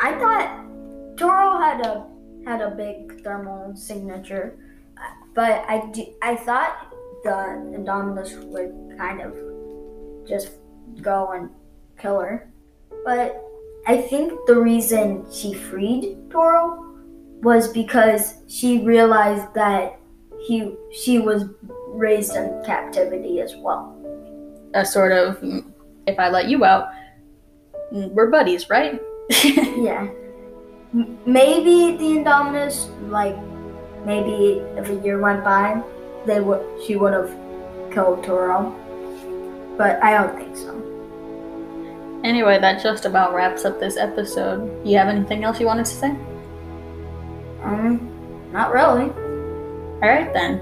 I 0.00 0.18
thought 0.18 0.64
Toro 1.18 1.58
had 1.58 1.84
a 1.84 2.06
had 2.46 2.60
a 2.60 2.70
big 2.70 3.22
thermal 3.22 3.76
signature, 3.76 4.58
but 5.34 5.64
I 5.68 5.90
do, 5.92 6.06
I 6.22 6.36
thought 6.36 6.92
the 7.22 7.30
Indominus 7.76 8.42
would 8.44 8.98
kind 8.98 9.20
of 9.20 9.36
just 10.26 10.52
go 11.02 11.32
and 11.32 11.50
kill 11.98 12.18
her. 12.18 12.51
But 13.04 13.42
I 13.86 13.96
think 13.96 14.32
the 14.46 14.56
reason 14.60 15.26
she 15.32 15.54
freed 15.54 16.16
Toro 16.30 16.84
was 17.42 17.68
because 17.72 18.34
she 18.48 18.80
realized 18.84 19.52
that 19.54 19.98
he 20.40 20.74
she 20.92 21.18
was 21.18 21.44
raised 21.88 22.36
in 22.36 22.62
captivity 22.64 23.40
as 23.40 23.54
well. 23.56 23.96
A 24.74 24.84
sort 24.86 25.12
of, 25.12 25.42
if 26.06 26.18
I 26.18 26.28
let 26.30 26.48
you 26.48 26.64
out, 26.64 26.88
we're 27.90 28.30
buddies, 28.30 28.70
right? 28.70 29.00
Yeah. 29.76 30.08
M- 30.94 31.18
Maybe 31.26 31.96
the 31.96 32.20
Indominus, 32.20 32.88
like, 33.10 33.36
maybe 34.04 34.60
if 34.76 34.88
a 34.90 34.94
year 35.04 35.18
went 35.20 35.42
by, 35.44 35.82
they 36.26 36.40
would 36.40 36.62
she 36.84 36.96
would 36.96 37.12
have 37.12 37.30
killed 37.92 38.22
Toro. 38.24 38.74
But 39.76 40.02
I 40.02 40.12
don't 40.14 40.36
think 40.36 40.56
so. 40.56 40.72
Anyway, 42.24 42.58
that 42.58 42.82
just 42.82 43.04
about 43.04 43.34
wraps 43.34 43.64
up 43.64 43.78
this 43.80 43.96
episode. 43.96 44.86
You 44.86 44.96
have 44.98 45.08
anything 45.08 45.44
else 45.44 45.60
you 45.60 45.66
wanted 45.66 45.86
to 45.86 45.94
say? 45.94 46.10
Um, 47.62 48.08
not 48.52 48.72
really. 48.72 49.10
All 50.02 50.08
right, 50.08 50.32
then. 50.32 50.60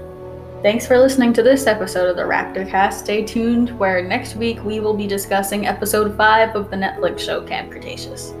Thanks 0.61 0.85
for 0.85 0.99
listening 0.99 1.33
to 1.33 1.43
this 1.43 1.65
episode 1.65 2.09
of 2.09 2.15
the 2.15 2.21
Raptor 2.21 2.69
Cast. 2.69 2.99
Stay 2.99 3.25
tuned, 3.25 3.71
where 3.79 4.07
next 4.07 4.35
week 4.35 4.63
we 4.63 4.79
will 4.79 4.93
be 4.93 5.07
discussing 5.07 5.65
episode 5.65 6.15
5 6.15 6.55
of 6.55 6.69
the 6.69 6.75
Netflix 6.75 7.19
show 7.19 7.41
Camp 7.41 7.71
Cretaceous. 7.71 8.33